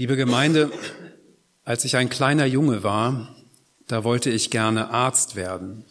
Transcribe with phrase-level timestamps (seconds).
[0.00, 0.72] Liebe Gemeinde,
[1.62, 3.36] als ich ein kleiner Junge war,
[3.86, 5.84] da wollte ich gerne Arzt werden.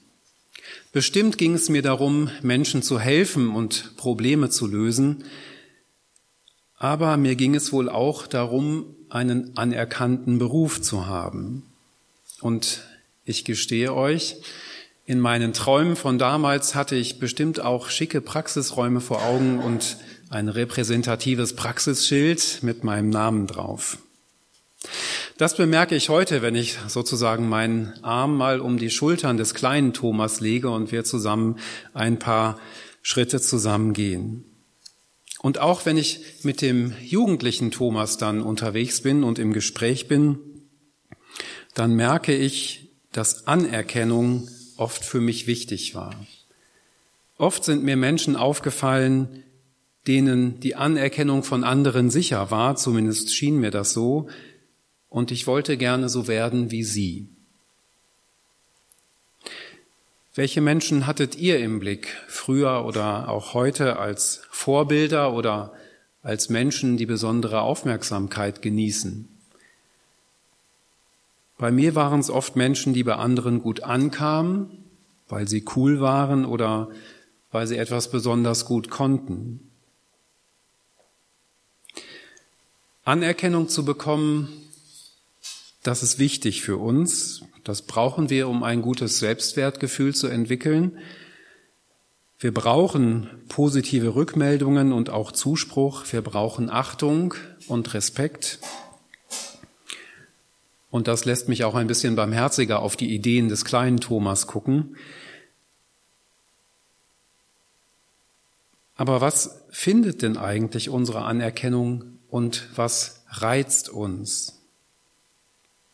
[0.91, 5.25] Bestimmt ging es mir darum, Menschen zu helfen und Probleme zu lösen,
[6.75, 11.71] aber mir ging es wohl auch darum, einen anerkannten Beruf zu haben.
[12.41, 12.81] Und
[13.25, 14.37] ich gestehe euch,
[15.05, 19.97] in meinen Träumen von damals hatte ich bestimmt auch schicke Praxisräume vor Augen und
[20.29, 23.97] ein repräsentatives Praxisschild mit meinem Namen drauf.
[25.37, 29.93] Das bemerke ich heute, wenn ich sozusagen meinen Arm mal um die Schultern des kleinen
[29.93, 31.57] Thomas lege und wir zusammen
[31.93, 32.59] ein paar
[33.01, 34.45] Schritte zusammengehen.
[35.41, 40.39] Und auch wenn ich mit dem jugendlichen Thomas dann unterwegs bin und im Gespräch bin,
[41.73, 46.13] dann merke ich, dass Anerkennung oft für mich wichtig war.
[47.37, 49.43] Oft sind mir Menschen aufgefallen,
[50.09, 54.27] denen die Anerkennung von anderen sicher war, zumindest schien mir das so,
[55.07, 57.27] und ich wollte gerne so werden wie sie.
[60.33, 65.73] Welche Menschen hattet ihr im Blick, früher oder auch heute, als Vorbilder oder
[66.23, 69.27] als Menschen, die besondere Aufmerksamkeit genießen?
[71.59, 74.71] Bei mir waren es oft Menschen, die bei anderen gut ankamen,
[75.27, 76.89] weil sie cool waren oder
[77.51, 79.68] weil sie etwas besonders gut konnten.
[83.09, 84.49] Anerkennung zu bekommen,
[85.81, 87.41] das ist wichtig für uns.
[87.63, 90.99] Das brauchen wir, um ein gutes Selbstwertgefühl zu entwickeln.
[92.37, 96.03] Wir brauchen positive Rückmeldungen und auch Zuspruch.
[96.11, 97.33] Wir brauchen Achtung
[97.67, 98.59] und Respekt.
[100.91, 104.95] Und das lässt mich auch ein bisschen barmherziger auf die Ideen des kleinen Thomas gucken.
[108.95, 114.59] Aber was findet denn eigentlich unsere Anerkennung und was reizt uns?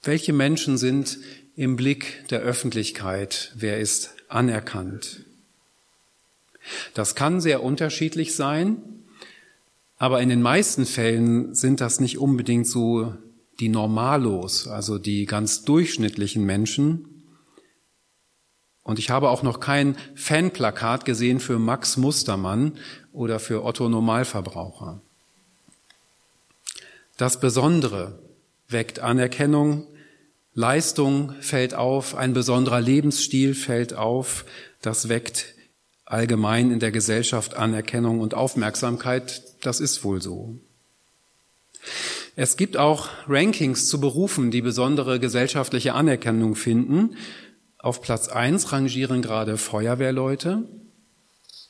[0.03, 1.17] Welche Menschen sind
[1.55, 3.52] im Blick der Öffentlichkeit?
[3.55, 5.25] Wer ist anerkannt?
[6.94, 8.78] Das kann sehr unterschiedlich sein,
[9.97, 13.13] aber in den meisten Fällen sind das nicht unbedingt so
[13.59, 17.23] die Normalos, also die ganz durchschnittlichen Menschen.
[18.84, 22.73] Und ich habe auch noch kein Fanplakat gesehen für Max Mustermann
[23.13, 25.02] oder für Otto Normalverbraucher.
[27.18, 28.20] Das Besondere
[28.68, 29.88] weckt Anerkennung,
[30.53, 34.46] Leistung fällt auf, ein besonderer Lebensstil fällt auf,
[34.81, 35.56] das weckt
[36.06, 40.59] allgemein in der Gesellschaft Anerkennung und Aufmerksamkeit, das ist wohl so.
[42.36, 47.16] Es gibt auch Rankings zu Berufen, die besondere gesellschaftliche Anerkennung finden.
[47.78, 50.68] Auf Platz eins rangieren gerade Feuerwehrleute.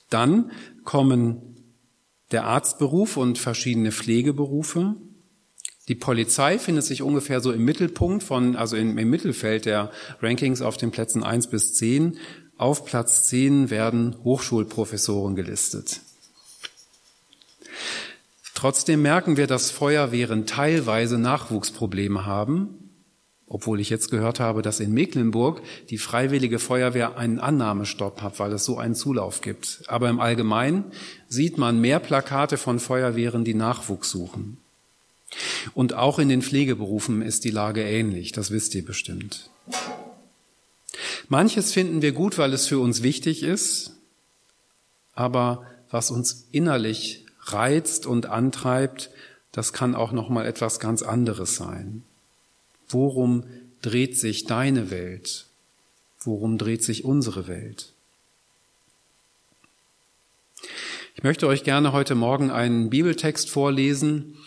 [0.10, 0.52] Dann
[0.84, 1.56] kommen
[2.32, 4.96] der Arztberuf und verschiedene Pflegeberufe.
[5.88, 10.62] Die Polizei findet sich ungefähr so im Mittelpunkt von, also im, im Mittelfeld der Rankings
[10.62, 12.18] auf den Plätzen eins bis zehn.
[12.58, 16.02] Auf Platz zehn werden Hochschulprofessoren gelistet.
[18.56, 22.90] Trotzdem merken wir, dass Feuerwehren teilweise Nachwuchsprobleme haben,
[23.46, 28.54] obwohl ich jetzt gehört habe, dass in Mecklenburg die freiwillige Feuerwehr einen Annahmestopp hat, weil
[28.54, 29.84] es so einen Zulauf gibt.
[29.88, 30.86] Aber im Allgemeinen
[31.28, 34.58] sieht man mehr Plakate von Feuerwehren, die Nachwuchs suchen.
[35.74, 39.50] Und auch in den Pflegeberufen ist die Lage ähnlich, das wisst ihr bestimmt.
[41.28, 43.94] Manches finden wir gut, weil es für uns wichtig ist,
[45.14, 49.10] aber was uns innerlich reizt und antreibt,
[49.52, 52.04] das kann auch noch mal etwas ganz anderes sein.
[52.90, 53.44] Worum
[53.82, 55.46] dreht sich deine Welt?
[56.20, 57.94] Worum dreht sich unsere Welt?
[61.16, 64.38] Ich möchte euch gerne heute Morgen einen Bibeltext vorlesen,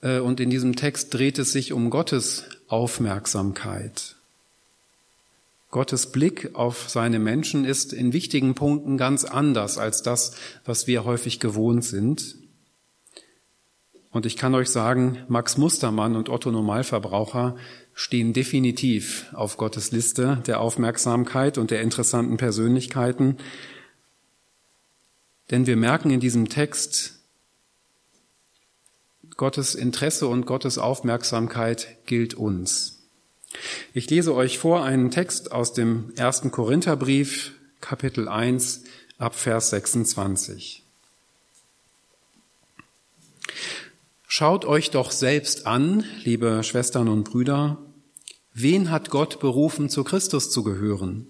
[0.00, 4.16] und in diesem Text dreht es sich um Gottes Aufmerksamkeit.
[5.70, 10.32] Gottes Blick auf seine Menschen ist in wichtigen Punkten ganz anders als das,
[10.64, 12.36] was wir häufig gewohnt sind.
[14.10, 17.56] Und ich kann euch sagen, Max Mustermann und Otto Normalverbraucher
[17.92, 23.36] stehen definitiv auf Gottes Liste der Aufmerksamkeit und der interessanten Persönlichkeiten.
[25.50, 27.17] Denn wir merken in diesem Text,
[29.38, 32.98] Gottes Interesse und Gottes Aufmerksamkeit gilt uns.
[33.94, 38.82] Ich lese euch vor einen Text aus dem ersten Korintherbrief, Kapitel 1,
[39.16, 40.82] ab Vers 26.
[44.26, 47.78] Schaut euch doch selbst an, liebe Schwestern und Brüder,
[48.54, 51.28] wen hat Gott berufen, zu Christus zu gehören?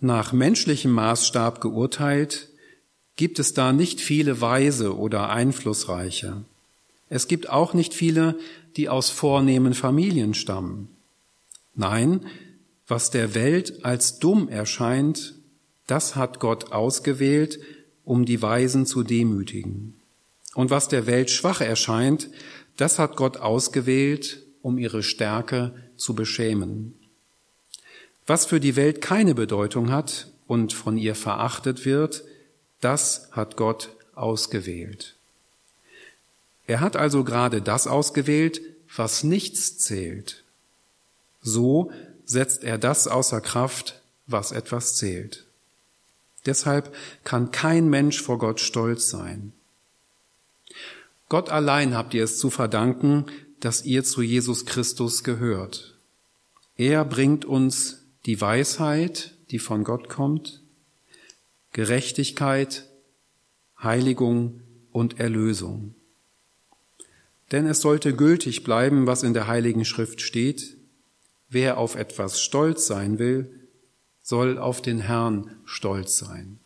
[0.00, 2.50] Nach menschlichem Maßstab geurteilt,
[3.18, 6.44] gibt es da nicht viele Weise oder Einflussreiche.
[7.10, 8.38] Es gibt auch nicht viele,
[8.76, 10.88] die aus vornehmen Familien stammen.
[11.74, 12.24] Nein,
[12.86, 15.34] was der Welt als dumm erscheint,
[15.88, 17.58] das hat Gott ausgewählt,
[18.04, 20.00] um die Weisen zu demütigen.
[20.54, 22.30] Und was der Welt schwach erscheint,
[22.76, 26.94] das hat Gott ausgewählt, um ihre Stärke zu beschämen.
[28.28, 32.22] Was für die Welt keine Bedeutung hat und von ihr verachtet wird,
[32.80, 35.16] das hat Gott ausgewählt.
[36.66, 38.60] Er hat also gerade das ausgewählt,
[38.94, 40.44] was nichts zählt.
[41.40, 41.90] So
[42.24, 45.46] setzt er das außer Kraft, was etwas zählt.
[46.46, 46.94] Deshalb
[47.24, 49.52] kann kein Mensch vor Gott stolz sein.
[51.28, 53.26] Gott allein habt ihr es zu verdanken,
[53.60, 55.94] dass ihr zu Jesus Christus gehört.
[56.76, 60.60] Er bringt uns die Weisheit, die von Gott kommt,
[61.72, 62.88] Gerechtigkeit,
[63.82, 64.62] Heiligung
[64.92, 65.94] und Erlösung.
[67.52, 70.76] Denn es sollte gültig bleiben, was in der Heiligen Schrift steht.
[71.48, 73.68] Wer auf etwas stolz sein will,
[74.22, 76.58] soll auf den Herrn stolz sein.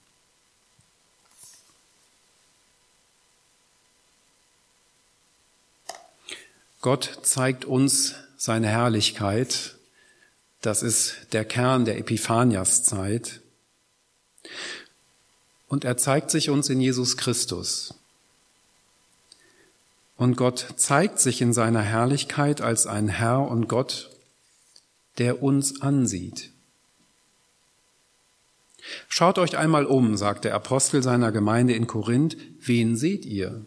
[6.81, 9.77] Gott zeigt uns seine Herrlichkeit.
[10.63, 13.41] Das ist der Kern der Epiphaniaszeit.
[15.73, 17.95] Und er zeigt sich uns in Jesus Christus.
[20.19, 24.11] Und Gott zeigt sich in seiner Herrlichkeit als ein Herr und Gott,
[25.17, 26.51] der uns ansieht.
[29.09, 33.65] Schaut euch einmal um, sagt der Apostel seiner Gemeinde in Korinth, wen seht ihr?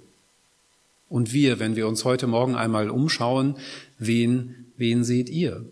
[1.09, 3.57] Und wir, wenn wir uns heute Morgen einmal umschauen,
[3.97, 5.65] wen, wen seht ihr?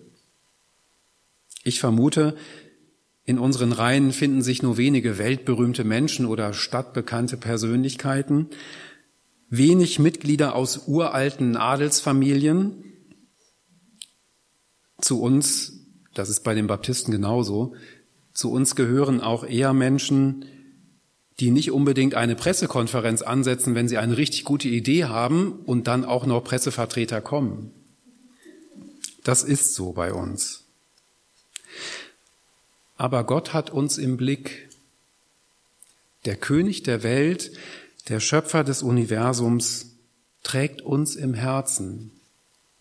[1.63, 2.35] Ich vermute,
[3.25, 8.49] in unseren Reihen finden sich nur wenige weltberühmte Menschen oder stadtbekannte Persönlichkeiten,
[9.49, 12.83] wenig Mitglieder aus uralten Adelsfamilien.
[14.99, 17.75] Zu uns, das ist bei den Baptisten genauso,
[18.33, 20.45] zu uns gehören auch eher Menschen,
[21.39, 26.03] die nicht unbedingt eine Pressekonferenz ansetzen, wenn sie eine richtig gute Idee haben und dann
[26.03, 27.71] auch noch Pressevertreter kommen.
[29.23, 30.65] Das ist so bei uns.
[33.03, 34.69] Aber Gott hat uns im Blick.
[36.23, 37.51] Der König der Welt,
[38.07, 39.97] der Schöpfer des Universums,
[40.41, 42.11] trägt uns im Herzen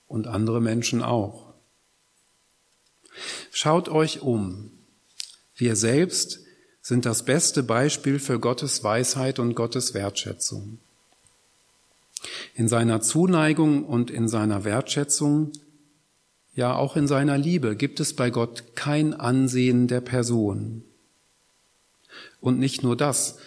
[0.06, 1.52] und andere Menschen auch.
[3.50, 4.70] Schaut euch um.
[5.56, 6.38] Wir selbst
[6.82, 10.78] sind das beste Beispiel für Gottes Weisheit und Gottes Wertschätzung.
[12.54, 15.50] In seiner Zuneigung und in seiner Wertschätzung,
[16.54, 20.84] ja auch in seiner Liebe gibt es bei Gott kein Ansehen der Person.
[22.40, 23.38] Und nicht nur das,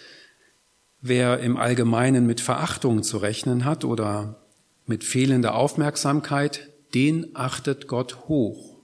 [1.01, 4.41] wer im Allgemeinen mit Verachtung zu rechnen hat oder
[4.85, 8.75] mit fehlender Aufmerksamkeit, den achtet Gott hoch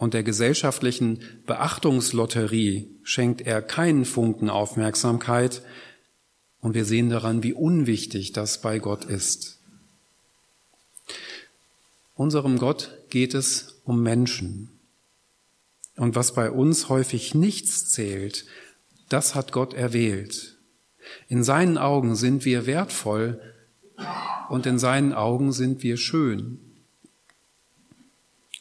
[0.00, 5.62] und der gesellschaftlichen Beachtungslotterie schenkt er keinen Funken Aufmerksamkeit,
[6.62, 9.59] und wir sehen daran, wie unwichtig das bei Gott ist.
[12.14, 14.70] Unserem Gott geht es um Menschen.
[15.96, 18.46] Und was bei uns häufig nichts zählt,
[19.08, 20.56] das hat Gott erwählt.
[21.28, 23.40] In seinen Augen sind wir wertvoll
[24.48, 26.58] und in seinen Augen sind wir schön.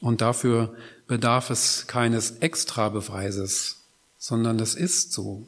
[0.01, 0.75] Und dafür
[1.07, 3.83] bedarf es keines Extrabeweises,
[4.17, 5.47] sondern das ist so.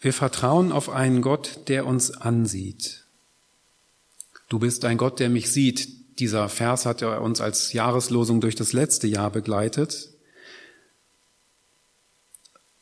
[0.00, 3.04] Wir vertrauen auf einen Gott, der uns ansieht.
[4.50, 6.18] Du bist ein Gott, der mich sieht.
[6.20, 10.10] Dieser Vers hat er uns als Jahreslosung durch das letzte Jahr begleitet.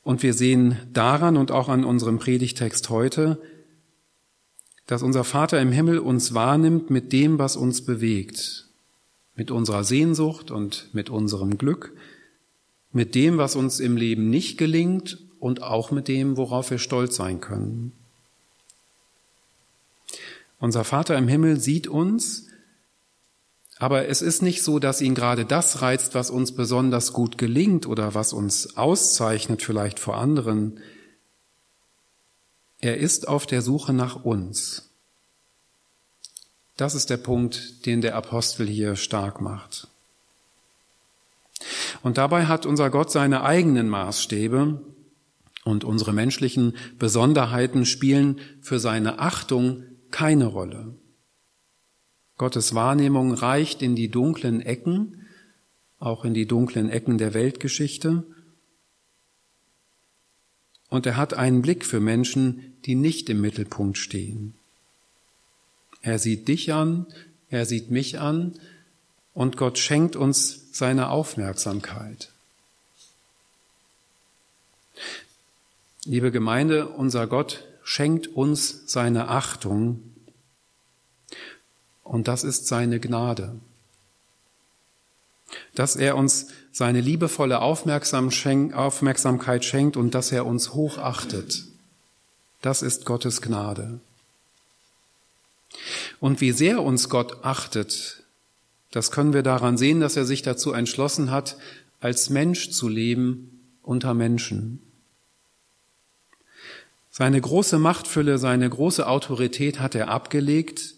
[0.03, 3.41] Und wir sehen daran und auch an unserem Predigtext heute,
[4.87, 8.65] dass unser Vater im Himmel uns wahrnimmt mit dem, was uns bewegt
[9.39, 11.95] mit unserer Sehnsucht und mit unserem Glück,
[12.91, 17.15] mit dem, was uns im Leben nicht gelingt und auch mit dem, worauf wir stolz
[17.15, 17.93] sein können.
[20.59, 22.47] Unser Vater im Himmel sieht uns,
[23.79, 27.87] aber es ist nicht so, dass ihn gerade das reizt, was uns besonders gut gelingt
[27.87, 30.81] oder was uns auszeichnet vielleicht vor anderen.
[32.81, 34.91] Er ist auf der Suche nach uns.
[36.77, 39.89] Das ist der Punkt, den der Apostel hier stark macht.
[42.03, 44.81] Und dabei hat unser Gott seine eigenen Maßstäbe
[45.65, 50.95] und unsere menschlichen Besonderheiten spielen für seine Achtung keine Rolle.
[52.37, 55.27] Gottes Wahrnehmung reicht in die dunklen Ecken,
[55.99, 58.25] auch in die dunklen Ecken der Weltgeschichte.
[60.91, 64.55] und er hat einen Blick für Menschen, die nicht im Mittelpunkt stehen.
[66.01, 67.07] Er sieht dich an,
[67.51, 68.59] er sieht mich an
[69.35, 72.33] und Gott schenkt uns seine Aufmerksamkeit.
[76.05, 80.03] Liebe Gemeinde, unser Gott schenkt uns seine Achtung
[82.05, 83.55] und das ist seine Gnade.
[85.75, 91.65] Dass er uns seine liebevolle Aufmerksamkeit schenkt und dass er uns hochachtet,
[92.61, 94.01] das ist Gottes Gnade.
[96.21, 98.23] Und wie sehr uns Gott achtet,
[98.91, 101.57] das können wir daran sehen, dass er sich dazu entschlossen hat,
[102.01, 104.83] als Mensch zu leben unter Menschen.
[107.19, 110.95] Seine große Machtfülle, seine große Autorität hat er abgelegt,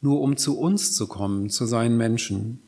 [0.00, 2.62] nur um zu uns zu kommen, zu seinen Menschen.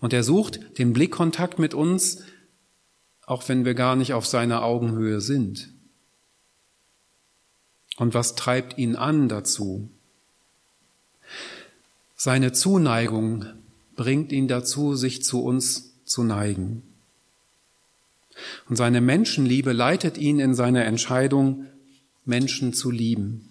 [0.00, 2.18] Und er sucht den Blickkontakt mit uns,
[3.24, 5.72] auch wenn wir gar nicht auf seiner Augenhöhe sind.
[7.96, 9.88] Und was treibt ihn an dazu?
[12.16, 13.46] Seine Zuneigung
[13.96, 16.82] bringt ihn dazu, sich zu uns zu neigen.
[18.68, 21.66] Und seine Menschenliebe leitet ihn in seiner Entscheidung,
[22.24, 23.48] Menschen zu lieben.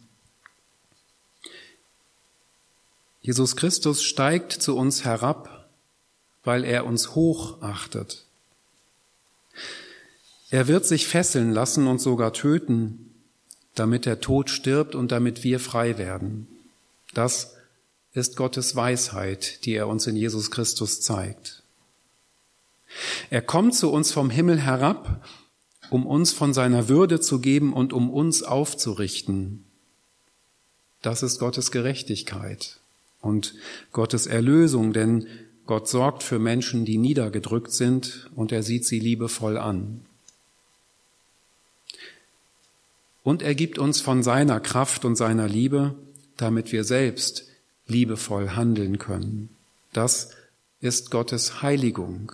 [3.21, 5.69] Jesus Christus steigt zu uns herab,
[6.43, 8.25] weil er uns hoch achtet.
[10.49, 13.11] Er wird sich fesseln lassen und sogar töten,
[13.75, 16.47] damit der Tod stirbt und damit wir frei werden.
[17.13, 17.55] Das
[18.13, 21.62] ist Gottes Weisheit, die er uns in Jesus Christus zeigt.
[23.33, 25.27] Er kommt zu uns vom Himmel herab,
[25.89, 29.65] um uns von seiner Würde zu geben und um uns aufzurichten.
[31.01, 32.79] Das ist Gottes Gerechtigkeit
[33.21, 33.55] und
[33.91, 35.25] Gottes Erlösung, denn
[35.65, 40.05] Gott sorgt für Menschen, die niedergedrückt sind, und er sieht sie liebevoll an.
[43.23, 45.95] Und er gibt uns von seiner Kraft und seiner Liebe,
[46.37, 47.47] damit wir selbst
[47.87, 49.49] liebevoll handeln können.
[49.91, 50.29] Das
[50.81, 52.33] ist Gottes Heiligung.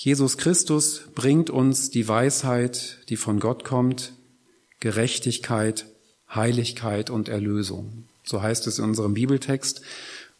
[0.00, 4.12] Jesus Christus bringt uns die Weisheit, die von Gott kommt,
[4.78, 5.86] Gerechtigkeit,
[6.32, 8.04] Heiligkeit und Erlösung.
[8.22, 9.82] So heißt es in unserem Bibeltext.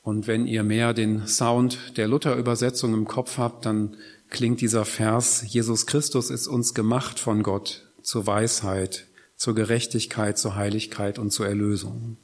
[0.01, 3.97] Und wenn ihr mehr den Sound der Luther-Übersetzung im Kopf habt, dann
[4.31, 10.55] klingt dieser Vers, Jesus Christus ist uns gemacht von Gott zur Weisheit, zur Gerechtigkeit, zur
[10.55, 12.17] Heiligkeit und zur Erlösung.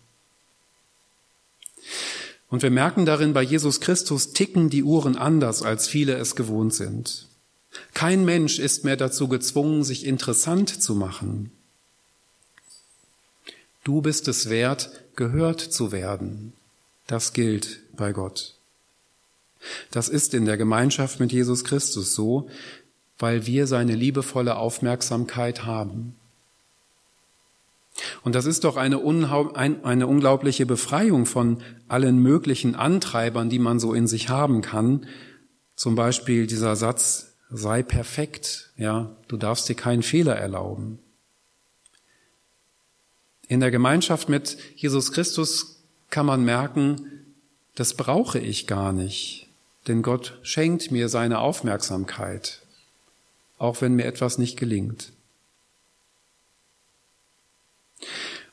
[2.48, 6.74] Und wir merken darin, bei Jesus Christus ticken die Uhren anders, als viele es gewohnt
[6.74, 7.26] sind.
[7.92, 11.50] Kein Mensch ist mehr dazu gezwungen, sich interessant zu machen.
[13.82, 16.52] Du bist es wert, gehört zu werden.
[17.06, 18.54] Das gilt bei Gott.
[19.90, 22.48] Das ist in der Gemeinschaft mit Jesus Christus so,
[23.18, 26.16] weil wir seine liebevolle Aufmerksamkeit haben.
[28.22, 29.00] Und das ist doch eine,
[29.54, 35.06] eine unglaubliche Befreiung von allen möglichen Antreibern, die man so in sich haben kann.
[35.76, 40.98] Zum Beispiel dieser Satz, sei perfekt, ja, du darfst dir keinen Fehler erlauben.
[43.46, 47.10] In der Gemeinschaft mit Jesus Christus kann man merken,
[47.74, 49.48] das brauche ich gar nicht,
[49.86, 52.62] denn Gott schenkt mir seine Aufmerksamkeit,
[53.58, 55.12] auch wenn mir etwas nicht gelingt.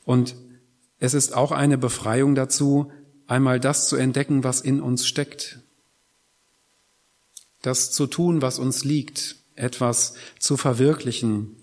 [0.04, 0.34] Und
[0.98, 2.92] es ist auch eine Befreiung dazu,
[3.26, 5.60] einmal das zu entdecken, was in uns steckt.
[7.62, 11.56] Das zu tun, was uns liegt, etwas zu verwirklichen,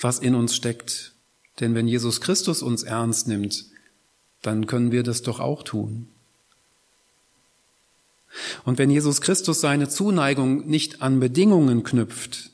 [0.00, 1.14] was in uns steckt.
[1.60, 3.66] Denn wenn Jesus Christus uns ernst nimmt,
[4.42, 6.08] dann können wir das doch auch tun.
[8.64, 12.50] Und wenn Jesus Christus seine Zuneigung nicht an Bedingungen knüpft,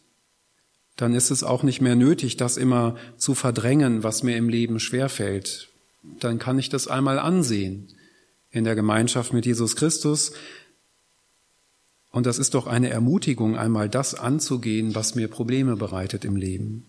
[0.97, 4.79] dann ist es auch nicht mehr nötig, das immer zu verdrängen, was mir im Leben
[4.79, 5.69] schwerfällt.
[6.21, 7.89] Dann kann ich das einmal ansehen
[8.51, 10.33] in der Gemeinschaft mit Jesus Christus.
[12.11, 16.87] Und das ist doch eine Ermutigung, einmal das anzugehen, was mir Probleme bereitet im Leben.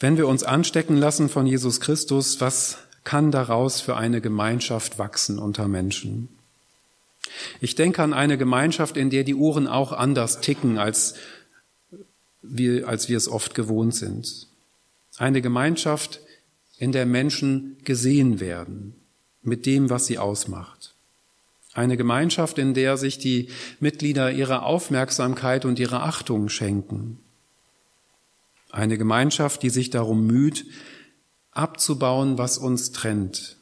[0.00, 5.38] Wenn wir uns anstecken lassen von Jesus Christus, was kann daraus für eine Gemeinschaft wachsen
[5.38, 6.28] unter Menschen?
[7.60, 11.14] Ich denke an eine Gemeinschaft, in der die Uhren auch anders ticken, als
[12.42, 14.48] wir, als wir es oft gewohnt sind.
[15.16, 16.20] Eine Gemeinschaft,
[16.78, 18.94] in der Menschen gesehen werden
[19.42, 20.94] mit dem, was sie ausmacht.
[21.72, 23.48] Eine Gemeinschaft, in der sich die
[23.80, 27.18] Mitglieder ihre Aufmerksamkeit und ihre Achtung schenken.
[28.70, 30.66] Eine Gemeinschaft, die sich darum müht,
[31.50, 33.56] abzubauen, was uns trennt,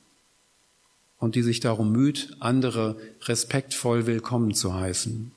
[1.22, 5.30] und die sich darum müht, andere respektvoll willkommen zu heißen.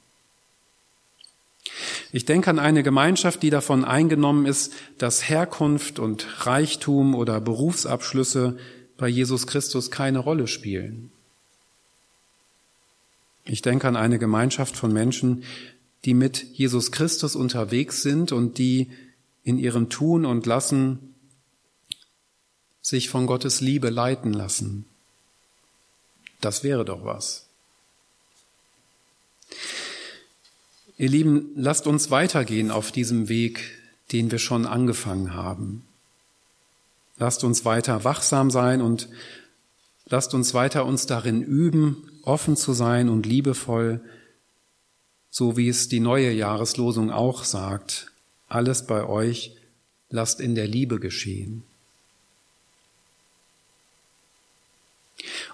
[2.12, 8.58] Ich denke an eine Gemeinschaft, die davon eingenommen ist, dass Herkunft und Reichtum oder Berufsabschlüsse
[8.98, 11.12] bei Jesus Christus keine Rolle spielen.
[13.44, 15.44] Ich denke an eine Gemeinschaft von Menschen,
[16.04, 18.89] die mit Jesus Christus unterwegs sind und die
[19.44, 21.13] in ihrem Tun und Lassen
[22.82, 24.88] sich von Gottes Liebe leiten lassen.
[26.46, 27.48] Das wäre doch was.
[30.96, 35.88] Ihr Lieben, lasst uns weitergehen auf diesem Weg, den wir schon angefangen haben.
[37.18, 39.10] Lasst uns weiter wachsam sein und
[40.06, 44.00] lasst uns weiter uns darin üben, offen zu sein und liebevoll,
[45.32, 48.12] so wie es die neue Jahreslosung auch sagt.
[48.48, 49.58] Alles bei euch
[50.12, 51.64] lasst in der Liebe geschehen.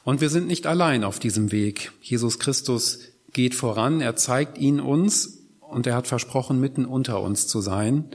[0.04, 1.92] Und wir sind nicht allein auf diesem Weg.
[2.02, 3.00] Jesus Christus
[3.34, 8.06] geht voran, er zeigt ihn uns und er hat versprochen, mitten unter uns zu sein.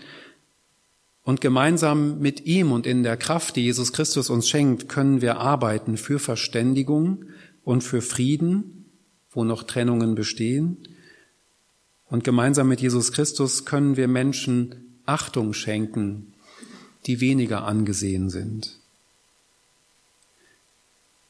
[1.22, 5.38] Und gemeinsam mit ihm und in der Kraft, die Jesus Christus uns schenkt, können wir
[5.38, 7.24] arbeiten für Verständigung
[7.64, 8.84] und für Frieden,
[9.32, 10.76] wo noch Trennungen bestehen.
[12.08, 16.32] Und gemeinsam mit Jesus Christus können wir Menschen Achtung schenken,
[17.06, 18.75] die weniger angesehen sind.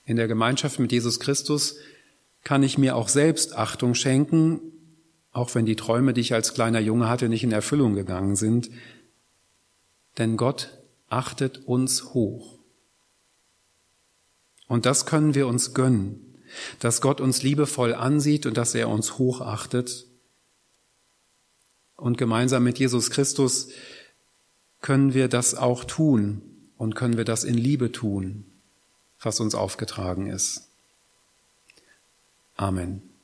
[0.07, 1.77] In der Gemeinschaft mit Jesus Christus
[2.45, 4.61] kann ich mir auch selbst Achtung schenken,
[5.33, 8.71] auch wenn die Träume, die ich als kleiner Junge hatte, nicht in Erfüllung gegangen sind.
[10.17, 12.59] Denn Gott achtet uns hoch.
[14.69, 16.39] Und das können wir uns gönnen,
[16.79, 20.07] dass Gott uns liebevoll ansieht und dass er uns hochachtet.
[21.97, 23.71] Und gemeinsam mit Jesus Christus
[24.81, 26.43] können wir das auch tun
[26.77, 28.45] und können wir das in Liebe tun,
[29.26, 30.68] was uns aufgetragen ist.
[32.56, 33.15] Amen.